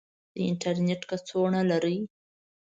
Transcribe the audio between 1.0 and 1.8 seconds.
کڅوړه